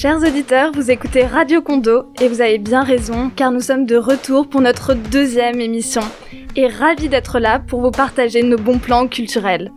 [0.00, 3.96] Chers auditeurs, vous écoutez Radio Condo et vous avez bien raison car nous sommes de
[3.96, 6.02] retour pour notre deuxième émission
[6.54, 9.72] et ravis d'être là pour vous partager nos bons plans culturels.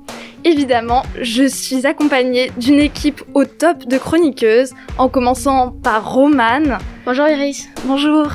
[0.45, 6.77] Évidemment, je suis accompagnée d'une équipe au top de chroniqueuses en commençant par Romane.
[7.03, 7.67] Bonjour Iris.
[7.85, 8.27] Bonjour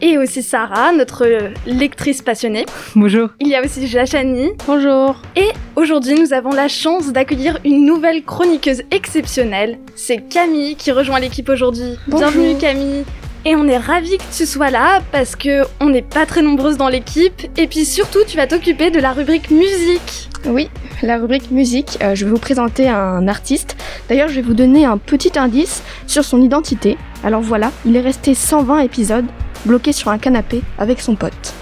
[0.00, 1.26] et aussi Sarah, notre
[1.66, 2.66] lectrice passionnée.
[2.94, 3.30] Bonjour.
[3.40, 4.50] Il y a aussi Jachani.
[4.66, 5.16] Bonjour.
[5.36, 9.78] Et aujourd'hui, nous avons la chance d'accueillir une nouvelle chroniqueuse exceptionnelle.
[9.94, 11.98] C'est Camille qui rejoint l'équipe aujourd'hui.
[12.06, 13.04] Bienvenue Camille.
[13.44, 16.76] Et on est ravis que tu sois là parce que on n'est pas très nombreuses
[16.76, 20.28] dans l'équipe et puis surtout tu vas t'occuper de la rubrique musique.
[20.44, 20.68] Oui,
[21.02, 23.76] la rubrique musique, euh, je vais vous présenter un artiste.
[24.08, 26.98] D'ailleurs, je vais vous donner un petit indice sur son identité.
[27.24, 29.26] Alors voilà, il est resté 120 épisodes
[29.64, 31.54] bloqué sur un canapé avec son pote.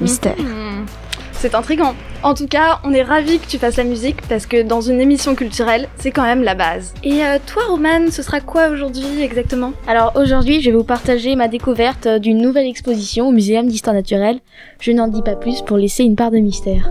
[0.00, 0.38] Mystère.
[0.38, 0.86] Mhm.
[1.32, 1.94] C'est intrigant.
[2.22, 4.98] En tout cas, on est ravis que tu fasses la musique parce que dans une
[4.98, 6.94] émission culturelle, c'est quand même la base.
[7.02, 9.74] Et euh, toi, Romane, ce sera quoi aujourd'hui exactement?
[9.86, 14.40] Alors aujourd'hui, je vais vous partager ma découverte d'une nouvelle exposition au Muséum d'Histoire Naturelle.
[14.80, 16.88] Je n'en dis pas plus pour laisser une part de mystère.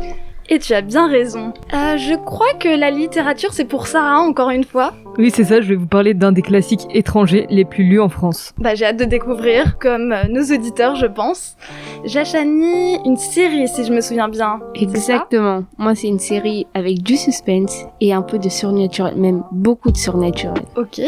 [0.49, 1.53] Et tu as bien raison.
[1.73, 4.93] Euh, je crois que la littérature, c'est pour Sarah, encore une fois.
[5.17, 8.09] Oui, c'est ça, je vais vous parler d'un des classiques étrangers les plus lus en
[8.09, 8.51] France.
[8.57, 11.55] Bah, j'ai hâte de découvrir, comme euh, nos auditeurs, je pense.
[12.03, 14.59] Jachani, une série, si je me souviens bien.
[14.75, 15.63] Exactement.
[15.77, 19.97] Moi, c'est une série avec du suspense et un peu de surnaturel, même beaucoup de
[19.97, 20.63] surnaturel.
[20.75, 20.99] Ok.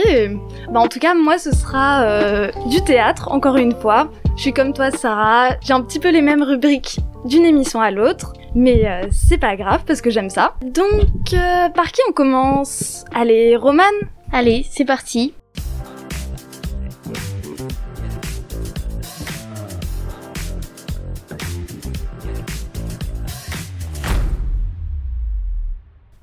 [0.72, 4.10] Bah, en tout cas, moi, ce sera euh, du théâtre, encore une fois.
[4.36, 5.56] Je suis comme toi, Sarah.
[5.62, 8.34] J'ai un petit peu les mêmes rubriques d'une émission à l'autre.
[8.54, 10.56] Mais euh, c'est pas grave parce que j'aime ça.
[10.62, 13.06] Donc, euh, par qui on commence?
[13.14, 13.86] Allez, Romane
[14.34, 15.34] Allez, c'est parti.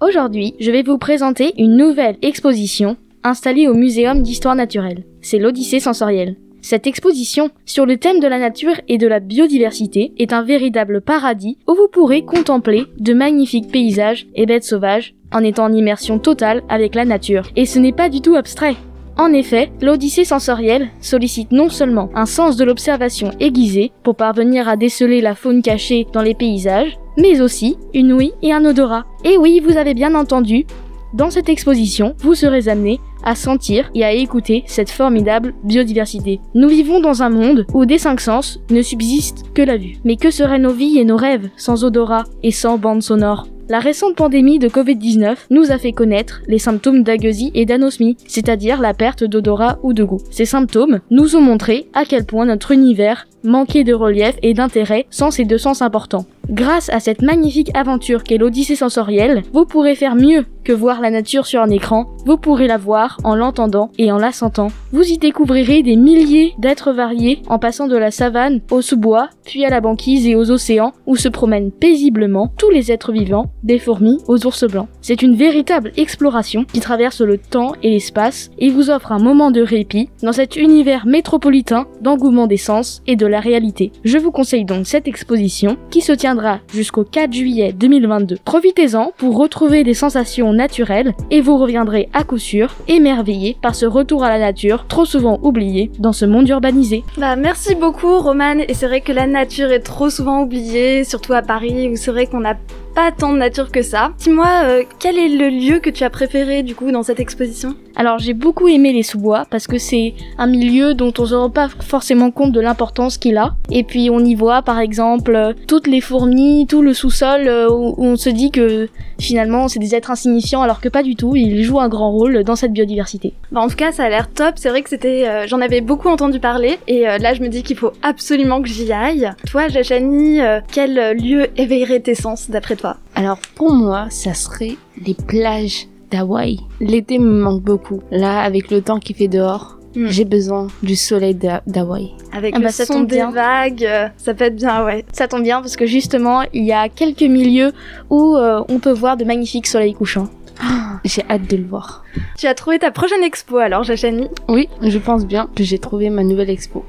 [0.02, 5.04] Aujourd'hui, je vais vous présenter une nouvelle exposition installée au Muséum d'Histoire Naturelle.
[5.22, 6.36] C'est l'Odyssée sensorielle.
[6.64, 11.00] Cette exposition sur le thème de la nature et de la biodiversité est un véritable
[11.00, 16.20] paradis où vous pourrez contempler de magnifiques paysages et bêtes sauvages en étant en immersion
[16.20, 17.48] totale avec la nature.
[17.56, 18.76] Et ce n'est pas du tout abstrait.
[19.18, 24.76] En effet, l'Odyssée sensorielle sollicite non seulement un sens de l'observation aiguisé pour parvenir à
[24.76, 29.04] déceler la faune cachée dans les paysages, mais aussi une ouïe et un odorat.
[29.24, 30.64] Et oui, vous avez bien entendu,
[31.12, 36.40] dans cette exposition, vous serez amené à sentir et à écouter cette formidable biodiversité.
[36.54, 39.96] Nous vivons dans un monde où des cinq sens ne subsistent que la vue.
[40.04, 43.46] Mais que seraient nos vies et nos rêves sans odorat et sans bande sonore?
[43.68, 48.80] La récente pandémie de Covid-19 nous a fait connaître les symptômes d'agueusie et d'anosmie, c'est-à-dire
[48.80, 50.20] la perte d'odorat ou de goût.
[50.30, 55.06] Ces symptômes nous ont montré à quel point notre univers manquait de relief et d'intérêt
[55.10, 56.26] sans ces deux sens importants.
[56.50, 61.10] Grâce à cette magnifique aventure qu'est l'Odyssée sensorielle, vous pourrez faire mieux que voir la
[61.10, 64.68] nature sur un écran, vous pourrez la voir en l'entendant et en la sentant.
[64.92, 69.64] Vous y découvrirez des milliers d'êtres variés en passant de la savane au sous-bois, puis
[69.64, 73.78] à la banquise et aux océans où se promènent paisiblement tous les êtres vivants, des
[73.78, 74.88] fourmis aux ours blancs.
[75.00, 79.50] C'est une véritable exploration qui traverse le temps et l'espace et vous offre un moment
[79.50, 83.92] de répit dans cet univers métropolitain d'engouement des sens et de la réalité.
[84.04, 88.38] Je vous conseille donc cette exposition qui se tiendra jusqu'au 4 juillet 2022.
[88.44, 93.84] Profitez-en pour retrouver des sensations naturelles et vous reviendrez à coup sûr émerveillé par ce
[93.84, 97.02] retour à la nature trop souvent oublié dans ce monde urbanisé.
[97.18, 101.32] Bah merci beaucoup Romane et c'est vrai que la nature est trop souvent oubliée, surtout
[101.32, 102.54] à Paris où c'est vrai qu'on n'a
[102.94, 104.12] pas tant de nature que ça.
[104.18, 107.74] Dis-moi, euh, quel est le lieu que tu as préféré du coup dans cette exposition?
[107.94, 111.50] Alors j'ai beaucoup aimé les sous-bois parce que c'est un milieu dont on se rend
[111.50, 113.54] pas forcément compte de l'importance qu'il a.
[113.70, 117.70] Et puis on y voit par exemple euh, toutes les fourmis, tout le sous-sol euh,
[117.70, 121.36] où, on se dit que finalement c'est des êtres insignifiants alors que pas du tout,
[121.36, 123.34] ils jouent un grand rôle dans cette biodiversité.
[123.50, 125.80] Bah en tout cas ça a l'air top, c'est vrai que c'était, euh, j'en avais
[125.80, 129.30] beaucoup entendu parler et euh, là je me dis qu'il faut absolument que j'y aille.
[129.50, 130.40] Toi Jachani,
[130.72, 132.81] quel lieu éveillerait tes sens d'après toi?
[133.14, 136.58] Alors pour moi, ça serait les plages d'Hawaï.
[136.80, 138.02] L'été me manque beaucoup.
[138.10, 140.06] Là, avec le temps qui fait dehors, Hmm.
[140.06, 142.12] j'ai besoin du soleil d'Ha- d'Hawaï.
[142.32, 143.30] Avec Ah le bah, ça son tombe des bien.
[143.30, 145.04] vagues, euh, ça peut être bien ouais.
[145.12, 147.72] Ça tombe bien parce que justement il y a quelques milieux
[148.08, 150.28] où euh, on peut voir de magnifiques soleils couchants.
[151.04, 152.04] J'ai hâte de le voir.
[152.38, 156.08] Tu as trouvé ta prochaine expo alors Jachani Oui, je pense bien que j'ai trouvé
[156.08, 156.86] ma nouvelle expo.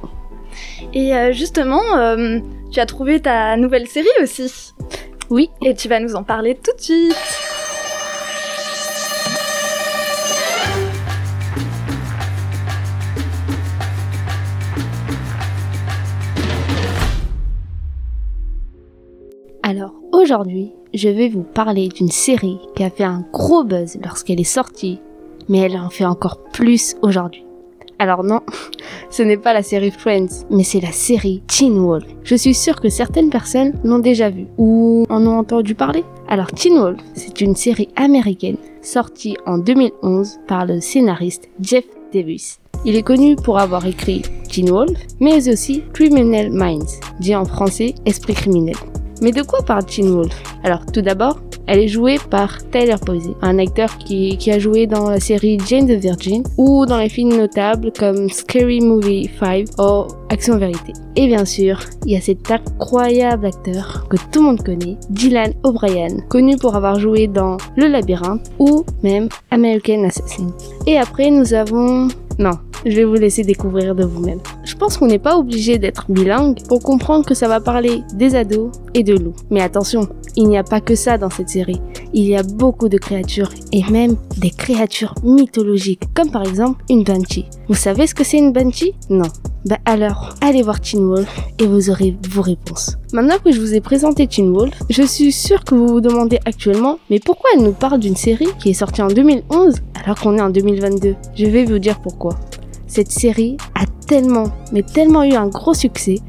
[0.94, 1.82] Et euh, justement,
[2.72, 4.74] tu as trouvé ta nouvelle série aussi.
[5.34, 5.50] Oui.
[5.66, 7.16] Et tu vas nous en parler tout de suite.
[19.64, 24.40] Alors, aujourd'hui, je vais vous parler d'une série qui a fait un gros buzz lorsqu'elle
[24.40, 25.02] est sortie,
[25.50, 27.44] mais elle en fait encore plus aujourd'hui.
[28.00, 28.42] Alors non,
[29.10, 32.06] ce n'est pas la série Friends, mais c'est la série Teen Wolf.
[32.24, 36.04] Je suis sûre que certaines personnes l'ont déjà vue ou en ont entendu parler.
[36.28, 42.60] Alors Teen Wolf, c'est une série américaine sortie en 2011 par le scénariste Jeff Davis.
[42.86, 47.96] Il est connu pour avoir écrit Teen Wolf, mais aussi Criminal Minds, dit en français
[48.06, 48.76] Esprit criminel.
[49.24, 50.44] Mais de quoi parle Teen Wolf?
[50.66, 55.10] Alors tout d'abord, elle est jouée par Tyler Posey, un acteur qui, a joué dans
[55.10, 60.08] la série Jane the Virgin ou dans les films notables comme Scary Movie 5 ou
[60.30, 60.92] Action Vérité.
[61.16, 65.54] Et bien sûr, il y a cet incroyable acteur que tout le monde connaît, Dylan
[65.64, 70.48] O'Brien, connu pour avoir joué dans Le Labyrinthe ou même American Assassin.
[70.86, 72.10] Et après, nous avons...
[72.40, 74.40] Non, je vais vous laisser découvrir de vous-même.
[74.64, 78.36] Je pense qu'on n'est pas obligé d'être bilingue pour comprendre que ça va parler des
[78.36, 79.36] ados et de loups.
[79.50, 81.82] Mais attention, il n'y a pas que ça dans cette série.
[82.14, 87.04] Il y a beaucoup de créatures et même des créatures mythologiques, comme par exemple une
[87.04, 87.46] banshee.
[87.68, 88.94] Vous savez ce que c'est une banshee?
[89.10, 89.28] Non.
[89.66, 92.98] Bah alors, allez voir Teen Wolf et vous aurez vos réponses.
[93.14, 96.40] Maintenant que je vous ai présenté Teen Wolf, je suis sûre que vous vous demandez
[96.46, 100.38] actuellement, mais pourquoi elle nous parle d'une série qui est sortie en 2011 alors qu'on
[100.38, 102.38] est en 2022 Je vais vous dire pourquoi.
[102.96, 106.20] Cette série a tellement, mais tellement eu un gros succès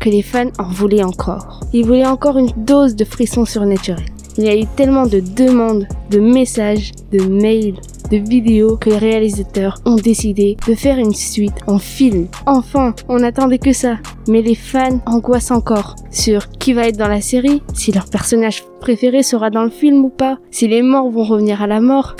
[0.00, 1.60] que les fans en voulaient encore.
[1.74, 4.06] Ils voulaient encore une dose de frissons surnaturels.
[4.38, 7.78] Il y a eu tellement de demandes, de messages, de mails,
[8.10, 12.28] de vidéos que les réalisateurs ont décidé de faire une suite en film.
[12.46, 13.98] Enfin, on n'attendait que ça.
[14.26, 18.64] Mais les fans angoissent encore sur qui va être dans la série, si leur personnage
[18.80, 22.16] préféré sera dans le film ou pas, si les morts vont revenir à la mort.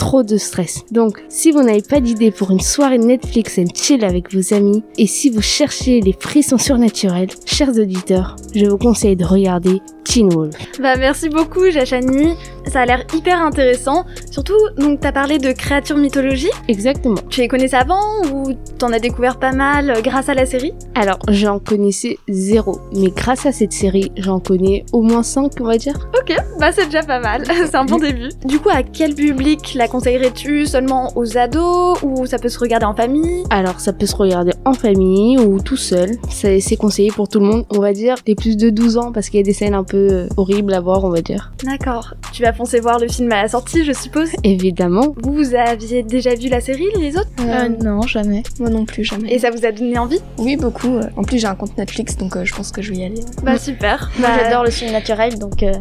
[0.00, 0.82] Trop de stress.
[0.90, 4.82] Donc, si vous n'avez pas d'idée pour une soirée Netflix and chill avec vos amis,
[4.96, 10.32] et si vous cherchez les frissons surnaturels, chers auditeurs, je vous conseille de regarder Teen
[10.32, 10.54] Wolf.
[10.80, 12.34] Bah merci beaucoup Jachani,
[12.66, 14.04] ça a l'air hyper intéressant.
[14.30, 16.52] Surtout, donc t'as parlé de créatures mythologiques.
[16.68, 17.20] Exactement.
[17.28, 18.00] Tu les connaissais avant
[18.32, 20.72] ou t'en as découvert pas mal euh, grâce à la série?
[20.94, 25.64] Alors, j'en connaissais zéro, mais grâce à cette série, j'en connais au moins 5, on
[25.64, 26.08] va dire.
[26.20, 28.28] Ok, bah c'est déjà pas mal, c'est un bon début.
[28.44, 30.66] Du coup, à quel public la conseillerais-tu?
[30.66, 33.44] Seulement aux ados ou ça peut se regarder en famille?
[33.50, 36.10] Alors, ça peut se regarder en famille ou tout seul.
[36.30, 39.12] C'est c'est conseillé pour tout le monde, on va dire, des plus de 12 ans
[39.12, 41.52] parce qu'il y a des scènes un peu euh, horribles à voir, on va dire.
[41.64, 42.14] D'accord.
[42.32, 45.14] Tu vas foncer voir le film à la sortie, je suppose Évidemment.
[45.22, 48.42] Vous, vous aviez déjà vu la série, les autres Euh, non, jamais.
[48.58, 49.32] Moi non plus, jamais.
[49.32, 50.96] Et ça vous a donné envie Oui, beaucoup.
[50.96, 51.02] euh.
[51.16, 53.20] En plus, j'ai un compte Netflix, donc euh, je pense que je vais y aller.
[53.42, 54.10] Bah super.
[54.20, 55.72] Bah, j'adore le film naturel, donc euh,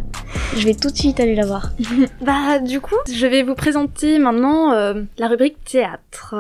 [0.56, 1.72] je vais tout de suite aller la voir.
[2.26, 6.36] Bah du coup, je vais vous présenter maintenant euh, la rubrique théâtre.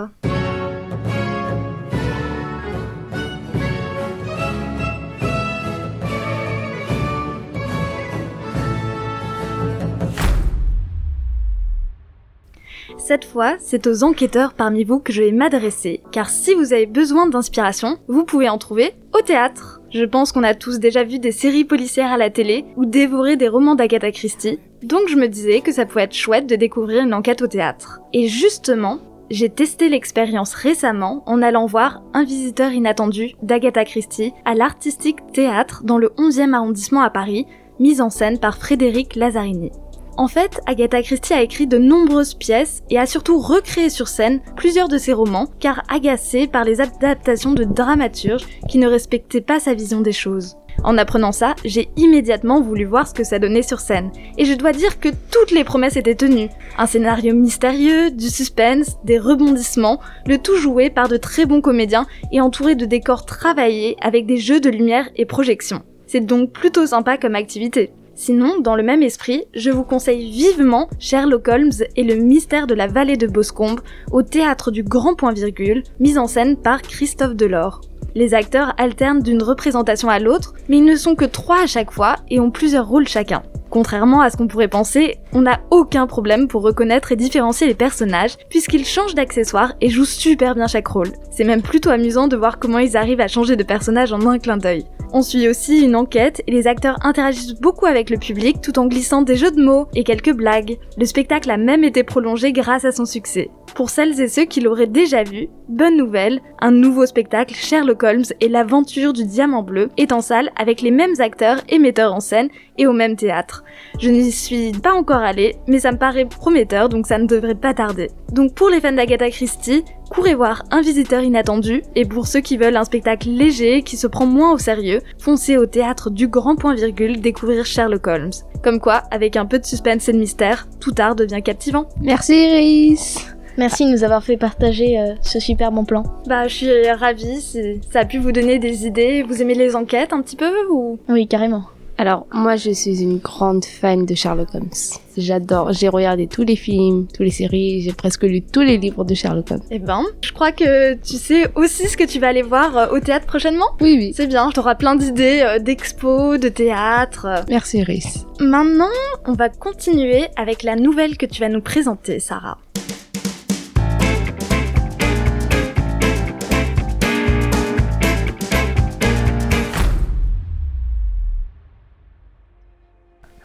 [13.09, 16.85] Cette fois, c'est aux enquêteurs parmi vous que je vais m'adresser, car si vous avez
[16.85, 19.81] besoin d'inspiration, vous pouvez en trouver au théâtre.
[19.89, 23.35] Je pense qu'on a tous déjà vu des séries policières à la télé ou dévoré
[23.35, 27.01] des romans d'Agatha Christie, donc je me disais que ça pouvait être chouette de découvrir
[27.01, 27.99] une enquête au théâtre.
[28.13, 28.99] Et justement,
[29.31, 35.81] j'ai testé l'expérience récemment en allant voir Un visiteur inattendu d'Agatha Christie à l'Artistique Théâtre
[35.83, 37.47] dans le 11e arrondissement à Paris,
[37.79, 39.71] mise en scène par Frédéric Lazzarini.
[40.19, 44.41] En fait, Agatha Christie a écrit de nombreuses pièces et a surtout recréé sur scène
[44.57, 49.61] plusieurs de ses romans, car agacée par les adaptations de dramaturges qui ne respectaient pas
[49.61, 50.57] sa vision des choses.
[50.83, 54.11] En apprenant ça, j'ai immédiatement voulu voir ce que ça donnait sur scène.
[54.37, 56.49] Et je dois dire que toutes les promesses étaient tenues.
[56.77, 62.07] Un scénario mystérieux, du suspense, des rebondissements, le tout joué par de très bons comédiens
[62.33, 65.83] et entouré de décors travaillés avec des jeux de lumière et projections.
[66.07, 67.93] C'est donc plutôt sympa comme activité.
[68.21, 72.73] Sinon, dans le même esprit, je vous conseille vivement Sherlock Holmes et le mystère de
[72.73, 73.79] la vallée de Boscombe
[74.11, 77.79] au théâtre du Grand Point Virgule, mise en scène par Christophe Delors.
[78.15, 81.91] Les acteurs alternent d'une représentation à l'autre, mais ils ne sont que trois à chaque
[81.91, 83.41] fois et ont plusieurs rôles chacun.
[83.69, 87.73] Contrairement à ce qu'on pourrait penser, on n'a aucun problème pour reconnaître et différencier les
[87.73, 91.13] personnages, puisqu'ils changent d'accessoires et jouent super bien chaque rôle.
[91.31, 94.39] C'est même plutôt amusant de voir comment ils arrivent à changer de personnage en un
[94.39, 94.83] clin d'œil.
[95.11, 98.85] On suit aussi une enquête et les acteurs interagissent beaucoup avec le public tout en
[98.85, 100.77] glissant des jeux de mots et quelques blagues.
[100.97, 103.49] Le spectacle a même été prolongé grâce à son succès.
[103.75, 108.25] Pour celles et ceux qui l'auraient déjà vu, bonne nouvelle, un nouveau spectacle Sherlock Holmes
[108.41, 112.19] et l'aventure du diamant bleu est en salle avec les mêmes acteurs et metteurs en
[112.19, 113.63] scène et au même théâtre.
[113.99, 117.55] Je n'y suis pas encore allée, mais ça me paraît prometteur donc ça ne devrait
[117.55, 118.09] pas tarder.
[118.31, 122.57] Donc pour les fans d'Agatha Christie, courez voir Un visiteur inattendu, et pour ceux qui
[122.57, 126.55] veulent un spectacle léger qui se prend moins au sérieux, foncez au théâtre du Grand
[126.55, 128.31] Point Virgule découvrir Sherlock Holmes.
[128.63, 131.87] Comme quoi, avec un peu de suspense et de mystère, tout art devient captivant.
[132.01, 136.03] Merci Iris Merci de nous avoir fait partager euh, ce super bon plan.
[136.27, 137.41] Bah, je suis ravie.
[137.41, 139.23] si Ça a pu vous donner des idées.
[139.23, 140.97] Vous aimez les enquêtes un petit peu ou?
[141.09, 141.63] Oui, carrément.
[141.97, 144.69] Alors, moi, je suis une grande fan de Sherlock Holmes.
[145.17, 145.73] J'adore.
[145.73, 147.81] J'ai regardé tous les films, toutes les séries.
[147.81, 149.63] J'ai presque lu tous les livres de Sherlock Holmes.
[149.69, 152.87] Eh ben, je crois que tu sais aussi ce que tu vas aller voir euh,
[152.95, 153.65] au théâtre prochainement?
[153.81, 154.13] Oui, oui.
[154.15, 154.49] C'est bien.
[154.51, 157.27] T'auras plein d'idées euh, d'expos, de théâtre.
[157.49, 158.25] Merci, Rhys.
[158.39, 158.87] Maintenant,
[159.25, 162.59] on va continuer avec la nouvelle que tu vas nous présenter, Sarah.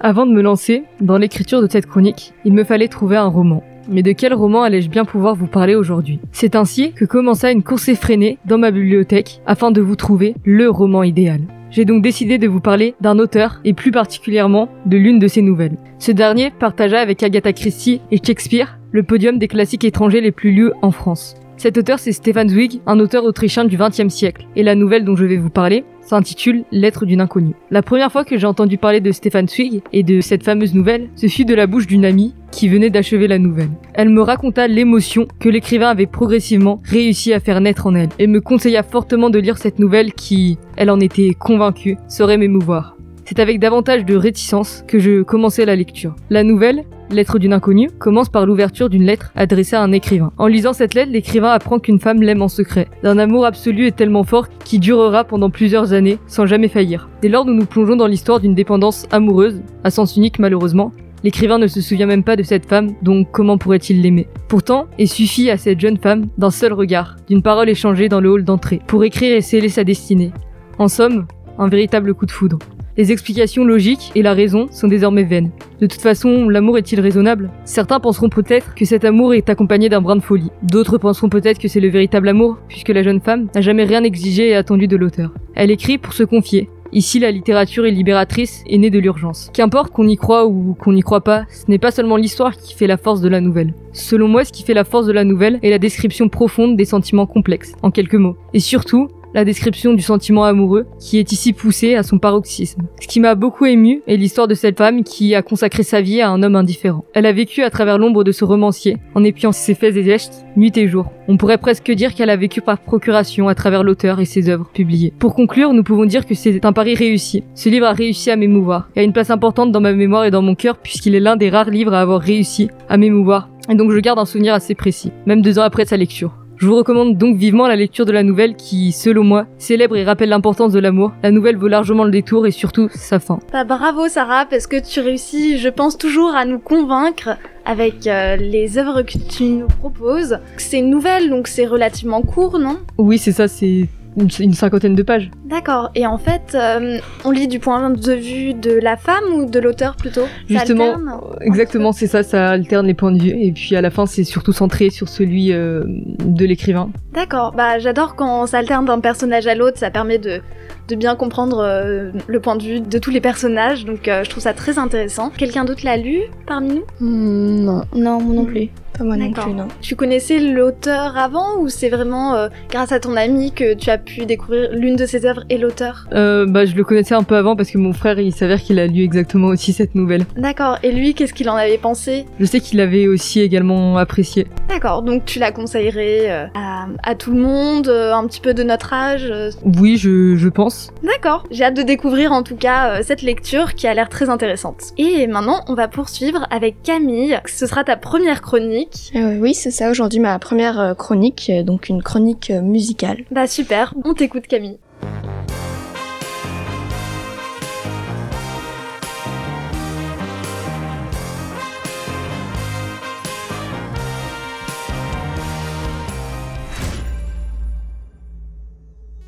[0.06, 3.64] Avant de me lancer dans l'écriture de cette chronique, il me fallait trouver un roman.
[3.88, 6.20] Mais de quel roman allais-je bien pouvoir vous parler aujourd'hui?
[6.30, 10.68] C'est ainsi que commença une course effrénée dans ma bibliothèque afin de vous trouver le
[10.68, 11.40] roman idéal.
[11.70, 15.40] J'ai donc décidé de vous parler d'un auteur et plus particulièrement de l'une de ses
[15.40, 15.78] nouvelles.
[15.98, 20.52] Ce dernier partagea avec Agatha Christie et Shakespeare le podium des classiques étrangers les plus
[20.52, 21.34] lus en France.
[21.64, 25.16] Cet auteur c'est Stefan Zweig, un auteur autrichien du XXe siècle, et la nouvelle dont
[25.16, 27.54] je vais vous parler s'intitule Lettre d'une inconnue.
[27.70, 31.08] La première fois que j'ai entendu parler de Stefan Zweig et de cette fameuse nouvelle,
[31.16, 33.70] ce fut de la bouche d'une amie qui venait d'achever la nouvelle.
[33.94, 38.26] Elle me raconta l'émotion que l'écrivain avait progressivement réussi à faire naître en elle, et
[38.26, 42.94] me conseilla fortement de lire cette nouvelle qui, elle en était convaincue, saurait m'émouvoir.
[43.26, 46.14] C'est avec davantage de réticence que je commençais la lecture.
[46.30, 50.32] La nouvelle, Lettre d'une inconnue, commence par l'ouverture d'une lettre adressée à un écrivain.
[50.38, 53.92] En lisant cette lettre, l'écrivain apprend qu'une femme l'aime en secret, d'un amour absolu et
[53.92, 57.08] tellement fort qui durera pendant plusieurs années sans jamais faillir.
[57.22, 60.92] Dès lors, nous nous plongeons dans l'histoire d'une dépendance amoureuse, à sens unique malheureusement.
[61.22, 64.26] L'écrivain ne se souvient même pas de cette femme, donc comment pourrait-il l'aimer?
[64.48, 68.30] Pourtant, il suffit à cette jeune femme d'un seul regard, d'une parole échangée dans le
[68.30, 70.32] hall d'entrée, pour écrire et sceller sa destinée.
[70.78, 71.26] En somme,
[71.58, 72.58] un véritable coup de foudre.
[72.96, 75.50] Les explications logiques et la raison sont désormais vaines.
[75.80, 77.50] De toute façon, l'amour est-il raisonnable?
[77.64, 80.52] Certains penseront peut-être que cet amour est accompagné d'un brin de folie.
[80.62, 84.04] D'autres penseront peut-être que c'est le véritable amour, puisque la jeune femme n'a jamais rien
[84.04, 85.32] exigé et attendu de l'auteur.
[85.56, 86.68] Elle écrit pour se confier.
[86.92, 89.50] Ici, la littérature est libératrice et née de l'urgence.
[89.52, 92.74] Qu'importe qu'on y croit ou qu'on n'y croit pas, ce n'est pas seulement l'histoire qui
[92.74, 93.74] fait la force de la nouvelle.
[93.92, 96.84] Selon moi, ce qui fait la force de la nouvelle est la description profonde des
[96.84, 98.36] sentiments complexes, en quelques mots.
[98.52, 102.82] Et surtout, la description du sentiment amoureux qui est ici poussé à son paroxysme.
[103.00, 106.20] Ce qui m'a beaucoup ému est l'histoire de cette femme qui a consacré sa vie
[106.20, 107.04] à un homme indifférent.
[107.12, 110.46] Elle a vécu à travers l'ombre de ce romancier, en épiant ses faits et gestes,
[110.56, 111.10] nuit et jour.
[111.26, 114.70] On pourrait presque dire qu'elle a vécu par procuration à travers l'auteur et ses œuvres
[114.72, 115.12] publiées.
[115.18, 117.42] Pour conclure, nous pouvons dire que c'est un pari réussi.
[117.54, 120.30] Ce livre a réussi à m'émouvoir, et a une place importante dans ma mémoire et
[120.30, 123.48] dans mon cœur puisqu'il est l'un des rares livres à avoir réussi à m'émouvoir.
[123.68, 126.43] Et donc je garde un souvenir assez précis, même deux ans après sa lecture.
[126.56, 130.04] Je vous recommande donc vivement la lecture de la nouvelle qui, selon moi, célèbre et
[130.04, 131.12] rappelle l'importance de l'amour.
[131.22, 133.40] La nouvelle vaut largement le détour et surtout sa fin.
[133.52, 137.30] Bah bravo Sarah, parce que tu réussis, je pense, toujours à nous convaincre
[137.64, 140.38] avec euh, les œuvres que tu nous proposes.
[140.56, 142.78] C'est une nouvelle, donc c'est relativement court, non?
[142.98, 145.30] Oui, c'est ça, c'est une, une cinquantaine de pages.
[145.54, 145.90] D'accord.
[145.94, 149.60] Et en fait, euh, on lit du point de vue de la femme ou de
[149.60, 150.22] l'auteur plutôt?
[150.22, 151.20] Ça Justement, alterne?
[151.42, 153.30] Exactement, c'est ça, ça alterne les points de vue.
[153.30, 156.90] Et puis à la fin, c'est surtout centré sur celui euh, de l'écrivain.
[157.12, 157.52] D'accord.
[157.52, 160.40] Bah j'adore quand ça alterne d'un personnage à l'autre, ça permet de
[160.88, 164.30] de bien comprendre euh, le point de vue de tous les personnages, donc euh, je
[164.30, 165.30] trouve ça très intéressant.
[165.30, 166.84] Quelqu'un d'autre l'a lu parmi nous?
[167.00, 167.82] Hmm, non.
[167.94, 168.68] Non, moi non plus.
[168.98, 169.44] Pas moi non D'accord.
[169.44, 169.68] plus, non.
[169.80, 173.98] Tu connaissais l'auteur avant ou c'est vraiment euh, grâce à ton ami que tu as
[173.98, 175.43] pu découvrir l'une de ses œuvres?
[175.50, 178.34] Et l'auteur Euh, bah, je le connaissais un peu avant parce que mon frère, il
[178.34, 180.24] s'avère qu'il a lu exactement aussi cette nouvelle.
[180.36, 180.78] D'accord.
[180.82, 182.26] Et lui, qu'est-ce qu'il en avait pensé?
[182.40, 184.46] Je sais qu'il l'avait aussi également apprécié.
[184.68, 185.02] D'accord.
[185.02, 188.62] Donc tu la conseillerais euh, à, à tout le monde, euh, un petit peu de
[188.62, 190.90] notre âge euh, Oui, je, je pense.
[191.02, 191.44] D'accord.
[191.50, 194.92] J'ai hâte de découvrir en tout cas euh, cette lecture qui a l'air très intéressante.
[194.98, 197.38] Et maintenant, on va poursuivre avec Camille.
[197.46, 199.12] Ce sera ta première chronique.
[199.16, 203.18] Euh, oui, c'est ça, aujourd'hui ma première chronique, donc une chronique musicale.
[203.30, 203.94] Bah super.
[204.04, 204.78] On t'écoute Camille.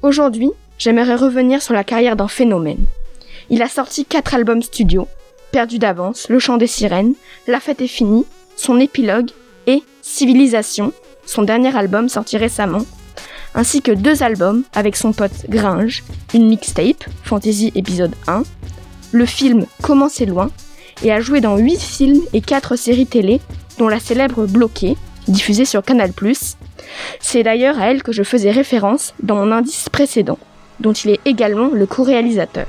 [0.07, 2.87] Aujourd'hui, j'aimerais revenir sur la carrière d'un phénomène.
[3.51, 5.09] Il a sorti quatre albums studio,
[5.51, 7.15] Perdu d'avance, Le chant des sirènes,
[7.49, 9.31] La fête est finie, son épilogue
[9.67, 10.93] et Civilisation,
[11.25, 12.87] son dernier album sorti récemment,
[13.57, 18.43] ainsi que deux albums avec son pote Gringe, une mixtape, Fantasy épisode 1,
[19.13, 20.51] le film Comment loin,
[21.03, 23.41] et a joué dans 8 films et 4 séries télé,
[23.79, 24.97] dont la célèbre Bloquée,
[25.27, 26.13] diffusée sur Canal+.
[27.19, 30.39] C'est d'ailleurs à elle que je faisais référence dans mon indice précédent,
[30.81, 32.67] dont il est également le co-réalisateur.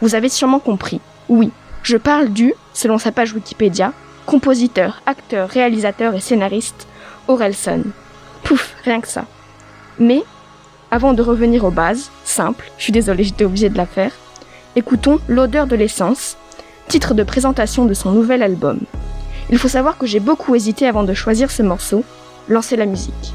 [0.00, 1.00] Vous avez sûrement compris.
[1.28, 1.50] Oui,
[1.82, 3.92] je parle du, selon sa page Wikipédia,
[4.24, 6.86] compositeur, acteur, réalisateur et scénariste
[7.28, 7.84] Orelson.
[8.42, 9.26] Pouf, rien que ça.
[9.98, 10.22] Mais,
[10.90, 14.12] avant de revenir aux bases, simple, je suis désolée, j'étais obligée de la faire,
[14.76, 16.36] écoutons L'odeur de l'essence,
[16.88, 18.80] titre de présentation de son nouvel album.
[19.50, 22.04] Il faut savoir que j'ai beaucoup hésité avant de choisir ce morceau,
[22.48, 23.34] lancer la musique.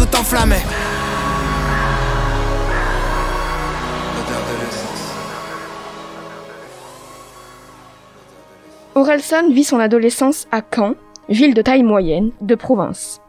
[0.01, 0.55] tout enflammé.
[8.95, 10.95] Orelsan vit son adolescence à Caen,
[11.29, 13.21] ville de taille moyenne, de province.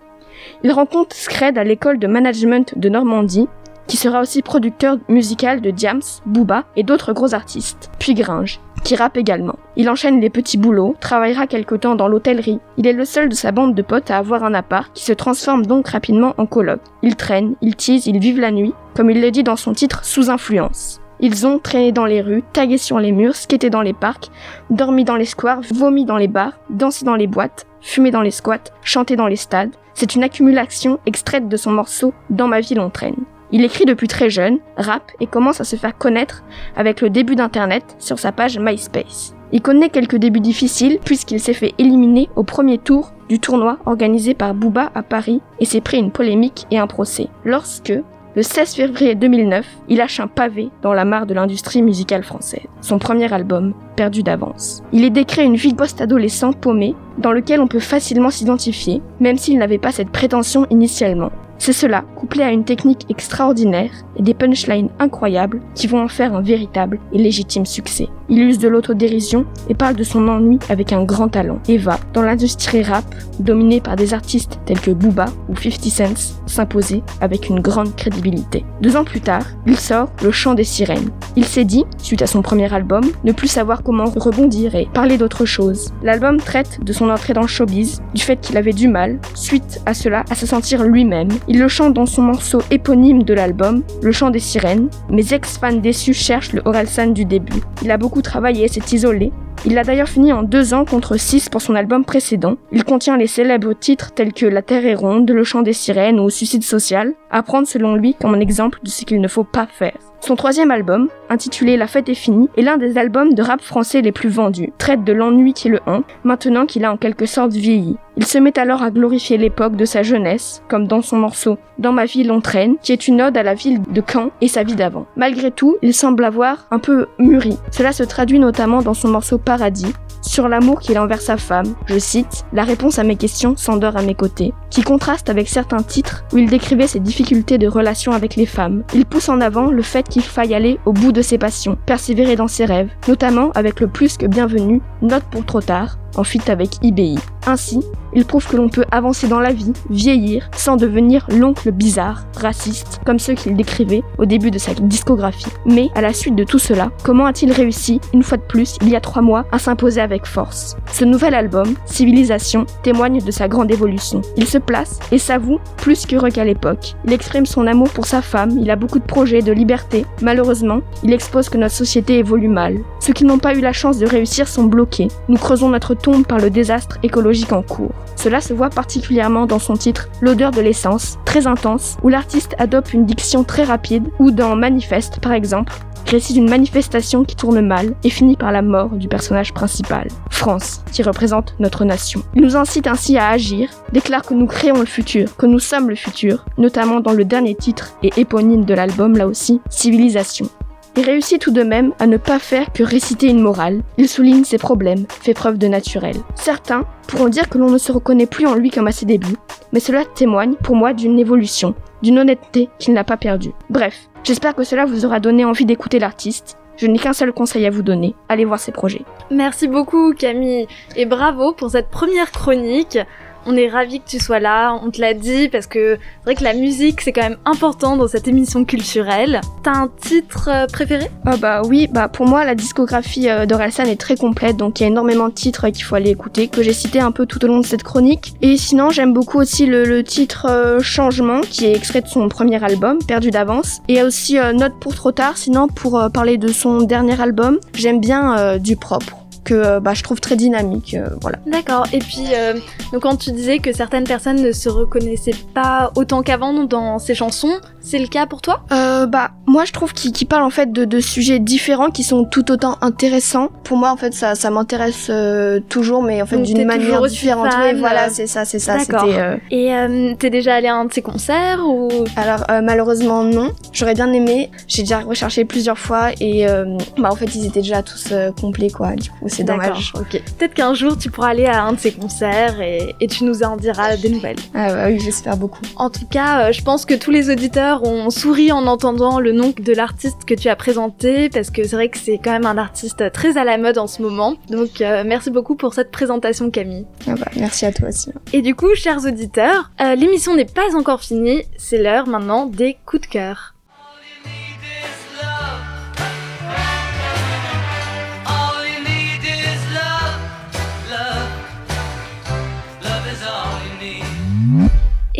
[0.64, 3.48] Il rencontre Scred à l'école de management de Normandie,
[3.86, 8.96] qui sera aussi producteur musical de Diams, Booba et d'autres gros artistes, puis Gringe, qui
[8.96, 9.56] rappe également.
[9.76, 12.60] Il enchaîne les petits boulots, travaillera quelque temps dans l'hôtellerie.
[12.76, 15.12] Il est le seul de sa bande de potes à avoir un appart qui se
[15.12, 16.80] transforme donc rapidement en coloc.
[17.02, 20.04] Ils traînent, ils teasent, ils vivent la nuit, comme il le dit dans son titre
[20.04, 21.00] Sous influence.
[21.20, 24.30] Ils ont traîné dans les rues, tagué sur les murs, skaté dans les parcs,
[24.70, 28.32] dormi dans les squares, vomi dans les bars, dansé dans les boîtes, fumé dans les
[28.32, 29.70] squats, chanté dans les stades.
[29.94, 33.24] C'est une accumulation extraite de son morceau Dans ma ville on traîne.
[33.52, 36.42] Il écrit depuis très jeune, rappe et commence à se faire connaître
[36.74, 39.34] avec le début d'Internet sur sa page MySpace.
[39.52, 44.32] Il connaît quelques débuts difficiles puisqu'il s'est fait éliminer au premier tour du tournoi organisé
[44.32, 47.28] par Booba à Paris et s'est pris une polémique et un procès.
[47.44, 47.92] Lorsque,
[48.34, 52.62] le 16 février 2009, il lâche un pavé dans la mare de l'industrie musicale française,
[52.80, 54.82] son premier album, Perdu d'avance.
[54.94, 59.58] Il est décrit une vie post-adolescent paumé, dans lequel on peut facilement s'identifier, même s'il
[59.58, 61.30] n'avait pas cette prétention initialement.
[61.58, 66.34] C'est cela, couplé à une technique extraordinaire et des punchlines incroyables, qui vont en faire
[66.34, 68.08] un véritable et légitime succès.
[68.28, 71.98] Il use de l'autodérision et parle de son ennui avec un grand talent et va,
[72.14, 73.04] dans l'industrie rap,
[73.38, 78.64] dominée par des artistes tels que Booba ou 50 Cent, s'imposer avec une grande crédibilité.
[78.80, 81.10] Deux ans plus tard, il sort Le Chant des Sirènes.
[81.36, 85.18] Il s'est dit, suite à son premier album, ne plus savoir comment rebondir et parler
[85.18, 85.92] d'autre chose.
[86.02, 89.80] L'album traite de son entrée dans le showbiz, du fait qu'il avait du mal, suite
[89.86, 93.82] à cela, à se sentir lui-même il le chante dans son morceau éponyme de l'album,
[94.02, 94.88] Le chant des sirènes.
[95.10, 97.60] Mes ex-fans déçus cherchent le Orelsan du début.
[97.82, 99.30] Il a beaucoup travaillé, s'est isolé,
[99.64, 102.56] il l'a d'ailleurs fini en deux ans contre six pour son album précédent.
[102.72, 106.18] Il contient les célèbres titres tels que La Terre est ronde, Le chant des sirènes
[106.18, 109.44] ou Suicide social, à prendre selon lui comme un exemple de ce qu'il ne faut
[109.44, 109.96] pas faire.
[110.20, 114.02] Son troisième album, intitulé La fête est finie, est l'un des albums de rap français
[114.02, 117.52] les plus vendus, traite de l'ennui qui le hant, maintenant qu'il a en quelque sorte
[117.52, 117.96] vieilli.
[118.16, 121.92] Il se met alors à glorifier l'époque de sa jeunesse, comme dans son morceau Dans
[121.92, 124.62] ma ville on traîne, qui est une ode à la ville de Caen et sa
[124.62, 125.06] vie d'avant.
[125.16, 127.58] Malgré tout, il semble avoir un peu mûri.
[127.72, 131.74] Cela se traduit notamment dans son morceau Paradis, sur l'amour qu'il a envers sa femme.
[131.86, 135.82] Je cite, La réponse à mes questions s'endort à mes côtés, qui contraste avec certains
[135.82, 138.84] titres où il décrivait ses difficultés de relation avec les femmes.
[138.94, 142.36] Il pousse en avant le fait qu'il faille aller au bout de ses passions, persévérer
[142.36, 146.50] dans ses rêves, notamment avec le plus que bienvenu, Note pour trop tard, en fuite
[146.50, 147.18] avec IBI.
[147.46, 147.80] Ainsi,
[148.14, 153.00] il prouve que l'on peut avancer dans la vie, vieillir, sans devenir l'oncle bizarre, raciste,
[153.04, 155.46] comme ceux qu'il décrivait au début de sa discographie.
[155.64, 158.90] Mais, à la suite de tout cela, comment a-t-il réussi, une fois de plus, il
[158.90, 160.76] y a trois mois, à s'imposer avec force?
[160.92, 164.22] Ce nouvel album, Civilisation, témoigne de sa grande évolution.
[164.36, 166.94] Il se place et s'avoue plus qu'heureux qu'à l'époque.
[167.04, 170.04] Il exprime son amour pour sa femme, il a beaucoup de projets, de liberté.
[170.20, 172.78] Malheureusement, il expose que notre société évolue mal.
[173.00, 175.08] Ceux qui n'ont pas eu la chance de réussir sont bloqués.
[175.28, 177.94] Nous creusons notre tombe par le désastre écologique en cours.
[178.16, 182.92] Cela se voit particulièrement dans son titre L'odeur de l'essence, très intense, où l'artiste adopte
[182.92, 185.72] une diction très rapide, ou dans Manifeste par exemple,
[186.12, 190.82] récit d'une manifestation qui tourne mal et finit par la mort du personnage principal, France,
[190.92, 192.22] qui représente notre nation.
[192.34, 195.88] Il nous incite ainsi à agir, déclare que nous créons le futur, que nous sommes
[195.88, 200.48] le futur, notamment dans le dernier titre et éponyme de l'album là aussi, Civilisation.
[200.94, 203.80] Il réussit tout de même à ne pas faire que réciter une morale.
[203.96, 206.16] Il souligne ses problèmes, fait preuve de naturel.
[206.34, 209.36] Certains pourront dire que l'on ne se reconnaît plus en lui comme à ses débuts,
[209.72, 213.52] mais cela témoigne pour moi d'une évolution, d'une honnêteté qu'il n'a pas perdue.
[213.70, 216.58] Bref, j'espère que cela vous aura donné envie d'écouter l'artiste.
[216.76, 219.02] Je n'ai qu'un seul conseil à vous donner, allez voir ces projets.
[219.30, 222.98] Merci beaucoup Camille et bravo pour cette première chronique.
[223.44, 226.34] On est ravis que tu sois là, on te l'a dit, parce que c'est vrai
[226.36, 229.40] que la musique, c'est quand même important dans cette émission culturelle.
[229.64, 231.10] T'as un titre euh, préféré?
[231.26, 234.84] Ah bah oui, bah pour moi la discographie euh, d'Orelsan est très complète, donc il
[234.84, 237.44] y a énormément de titres qu'il faut aller écouter, que j'ai cité un peu tout
[237.44, 238.34] au long de cette chronique.
[238.42, 242.62] Et sinon j'aime beaucoup aussi le, titre euh, Changement, qui est extrait de son premier
[242.62, 243.80] album, Perdu d'avance.
[243.88, 248.58] Et aussi Note pour trop tard, sinon pour parler de son dernier album, j'aime bien
[248.58, 251.38] Du propre que euh, bah, je trouve très dynamique, euh, voilà.
[251.46, 251.86] D'accord.
[251.92, 252.54] Et puis, euh,
[252.92, 257.14] donc quand tu disais que certaines personnes ne se reconnaissaient pas autant qu'avant dans ces
[257.14, 258.62] chansons, c'est le cas pour toi?
[258.72, 262.04] Euh, bah, moi je trouve qu'il qu'il parle en fait de, de sujets différents qui
[262.04, 263.48] sont tout autant intéressants.
[263.64, 267.14] Pour moi, en fait, ça, ça m'intéresse euh, toujours, mais en fait d'une manière aussi
[267.14, 267.50] différente.
[267.52, 268.76] fan, Oui, voilà, euh, c'est ça, c'est ça.
[268.78, 269.00] D'accord.
[269.06, 269.20] C'était.
[269.20, 271.88] euh, Et euh, t'es déjà allé à un de ces concerts ou?
[272.16, 273.50] Alors euh, malheureusement non.
[273.72, 274.50] J'aurais bien aimé.
[274.68, 278.30] J'ai déjà recherché plusieurs fois et euh, bah en fait ils étaient déjà tous euh,
[278.32, 278.92] complets quoi.
[278.92, 279.92] Du coup c'est dommage.
[279.92, 280.22] D'accord, ok.
[280.38, 283.42] Peut-être qu'un jour tu pourras aller à un de ces concerts et, et tu nous
[283.42, 284.36] en diras des nouvelles.
[284.54, 285.62] Ah bah oui j'espère beaucoup.
[285.76, 289.32] En tout cas, euh, je pense que tous les auditeurs ont souri en entendant le
[289.32, 292.46] nom de l'artiste que tu as présenté, parce que c'est vrai que c'est quand même
[292.46, 294.34] un artiste très à la mode en ce moment.
[294.50, 296.86] Donc euh, merci beaucoup pour cette présentation Camille.
[297.06, 298.10] Ah bah merci à toi aussi.
[298.32, 302.76] Et du coup, chers auditeurs, euh, l'émission n'est pas encore finie, c'est l'heure maintenant des
[302.86, 303.54] coups de cœur.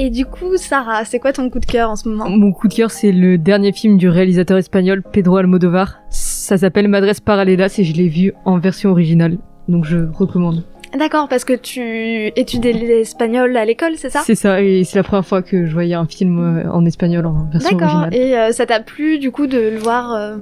[0.04, 2.28] Et du coup, Sarah, c'est quoi ton coup de cœur en ce moment?
[2.28, 6.00] Mon coup de cœur, c'est le dernier film du réalisateur espagnol Pedro Almodovar.
[6.10, 9.38] Ça s'appelle Madres Paralelas et je l'ai vu en version originale.
[9.68, 10.64] Donc je recommande.
[10.98, 14.22] D'accord, parce que tu étudies l'espagnol à l'école, c'est ça?
[14.24, 17.24] C'est ça, et c'est la première fois que je voyais un film euh, en espagnol
[17.24, 18.14] en version D'accord, originale.
[18.28, 20.36] et euh, ça t'a plu du coup de le voir euh,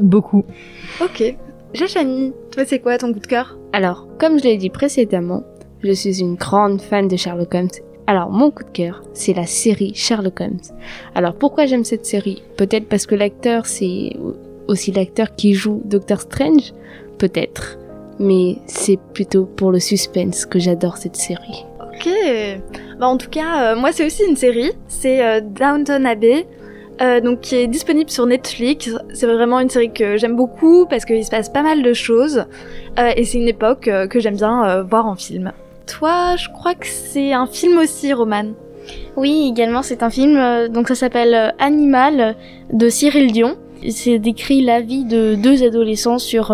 [0.00, 0.42] Beaucoup.
[1.04, 1.36] Ok.
[1.74, 3.58] Jachani, toi c'est quoi ton coup de cœur?
[3.74, 5.44] Alors, comme je l'ai dit précédemment,
[5.84, 7.68] je suis une grande fan de Sherlock Holmes.
[8.06, 10.60] Alors, mon coup de cœur, c'est la série Sherlock Holmes.
[11.14, 12.42] Alors, pourquoi j'aime cette série?
[12.56, 14.12] Peut-être parce que l'acteur, c'est
[14.68, 16.72] aussi l'acteur qui joue Doctor Strange?
[17.18, 17.78] Peut-être.
[18.18, 21.64] Mais c'est plutôt pour le suspense que j'adore cette série.
[21.80, 22.08] Ok.
[22.98, 24.72] Bah en tout cas, euh, moi c'est aussi une série.
[24.88, 26.46] C'est euh, Downton Abbey.
[27.00, 28.90] euh, donc qui est disponible sur Netflix.
[29.12, 32.44] C'est vraiment une série que j'aime beaucoup parce qu'il se passe pas mal de choses
[33.16, 35.52] et c'est une époque que j'aime bien voir en film.
[35.86, 38.46] Toi, je crois que c'est un film aussi, Roman.
[39.16, 42.32] Oui, également, c'est un film, euh, donc ça s'appelle euh, Animal euh,
[42.72, 43.56] de Cyril Dion.
[43.88, 46.52] C'est décrit la vie de deux adolescents sur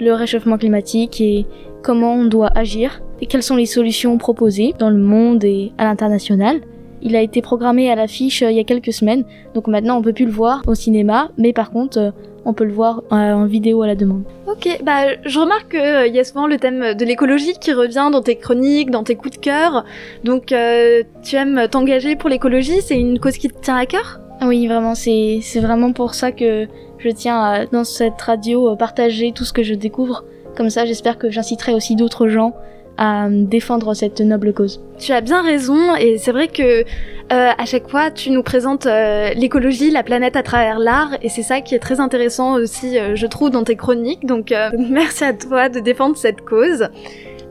[0.00, 1.44] le réchauffement climatique et
[1.82, 5.84] comment on doit agir et quelles sont les solutions proposées dans le monde et à
[5.84, 6.60] l'international.
[7.02, 10.12] Il a été programmé à l'affiche il y a quelques semaines, donc maintenant on peut
[10.12, 13.82] plus le voir au cinéma, mais par contre on peut le voir euh, en vidéo
[13.82, 14.24] à la demande.
[14.46, 18.22] Ok, bah je remarque qu'il y a souvent le thème de l'écologie qui revient dans
[18.22, 19.84] tes chroniques, dans tes coups de cœur.
[20.24, 24.20] Donc euh, tu aimes t'engager pour l'écologie, c'est une cause qui te tient à cœur?
[24.44, 26.66] Oui, vraiment, c'est vraiment pour ça que
[26.98, 30.24] je tiens à, dans cette radio, euh, partager tout ce que je découvre.
[30.56, 32.54] Comme ça, j'espère que j'inciterai aussi d'autres gens
[32.98, 34.80] à défendre cette noble cause.
[34.98, 36.84] Tu as bien raison, et c'est vrai que euh,
[37.30, 41.42] à chaque fois tu nous présentes euh, l'écologie, la planète à travers l'art, et c'est
[41.42, 44.26] ça qui est très intéressant aussi, euh, je trouve, dans tes chroniques.
[44.26, 46.88] Donc euh, merci à toi de défendre cette cause.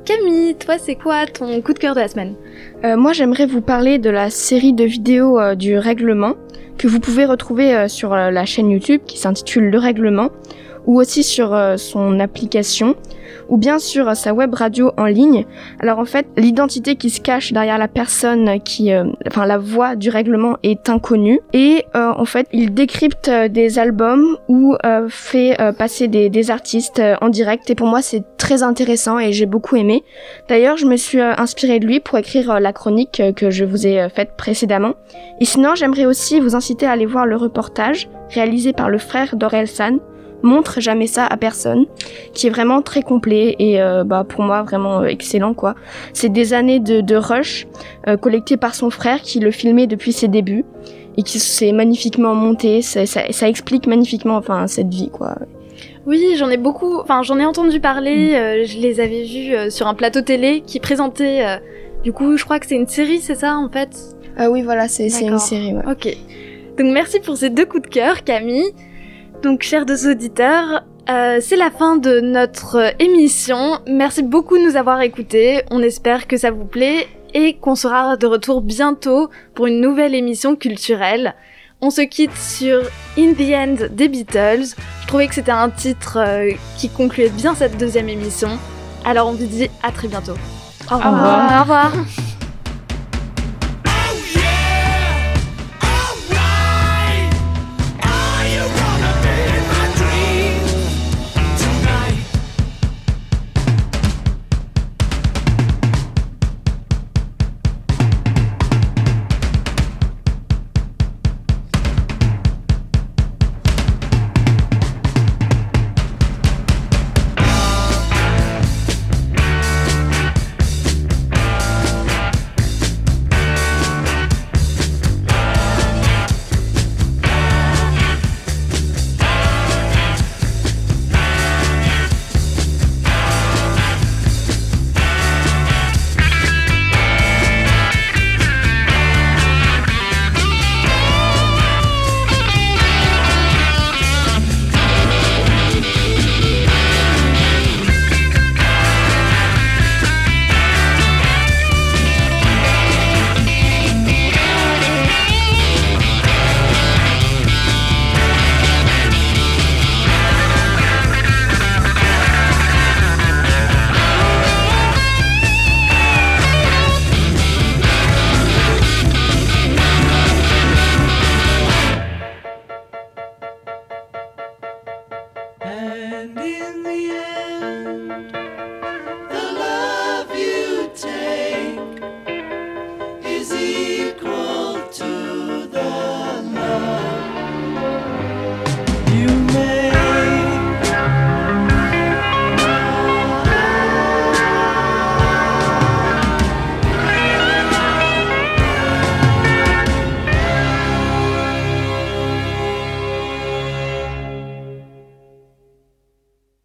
[0.05, 2.33] Camille, toi, c'est quoi ton coup de cœur de la semaine?
[2.83, 6.33] Euh, moi j'aimerais vous parler de la série de vidéos euh, du règlement
[6.79, 10.29] que vous pouvez retrouver euh, sur euh, la chaîne YouTube qui s'intitule Le Règlement
[10.85, 12.95] ou aussi sur euh, son application
[13.49, 15.45] ou bien sur euh, sa web radio en ligne.
[15.79, 19.95] Alors en fait, l'identité qui se cache derrière la personne qui, euh, enfin la voix
[19.95, 25.07] du règlement est inconnue et euh, en fait, il décrypte euh, des albums ou euh,
[25.09, 29.45] fait passer des, des artistes en direct et pour moi c'est très intéressant et j'ai
[29.45, 30.03] beaucoup aimé.
[30.47, 34.07] D'ailleurs, je me suis inspirée de lui pour écrire la chronique que je vous ai
[34.09, 34.93] faite précédemment.
[35.39, 39.35] Et sinon, j'aimerais aussi vous inciter à aller voir le reportage réalisé par le frère
[39.35, 39.99] d'Orelsan,
[40.43, 41.85] montre jamais ça à personne,
[42.33, 45.75] qui est vraiment très complet et euh, bah pour moi vraiment euh, excellent quoi.
[46.13, 47.67] C'est des années de, de rush
[48.07, 50.65] euh, collectées par son frère qui le filmait depuis ses débuts
[51.17, 52.81] et qui s'est magnifiquement monté.
[52.81, 55.35] Ça, ça, ça explique magnifiquement enfin cette vie quoi.
[56.05, 59.87] Oui, j'en ai beaucoup, enfin j'en ai entendu parler, euh, je les avais vus sur
[59.87, 61.45] un plateau télé qui présentait,
[62.03, 63.89] du coup je crois que c'est une série, c'est ça en fait?
[64.37, 65.83] Ah oui voilà c'est une série ouais.
[65.91, 66.17] Ok.
[66.77, 68.71] Donc merci pour ces deux coups de cœur, Camille.
[69.41, 73.79] Donc, chers deux auditeurs, euh, c'est la fin de notre euh, émission.
[73.87, 75.63] Merci beaucoup de nous avoir écoutés.
[75.71, 80.13] On espère que ça vous plaît et qu'on sera de retour bientôt pour une nouvelle
[80.13, 81.33] émission culturelle.
[81.81, 82.81] On se quitte sur
[83.17, 84.75] In the End des Beatles.
[85.01, 88.59] Je trouvais que c'était un titre euh, qui concluait bien cette deuxième émission.
[89.03, 90.35] Alors on vous dit à très bientôt.
[90.91, 91.57] Au revoir.
[91.57, 91.91] Au revoir.